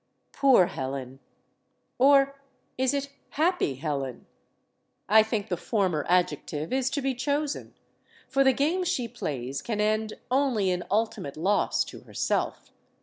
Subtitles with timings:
[0.31, 1.19] Poor Helen!
[1.99, 2.41] Or
[2.75, 4.25] is it happy Helen?
[5.07, 7.75] I think the former adjective is to be chosen.
[8.27, 12.71] For the game she plays can end only in ultimate loss to herself.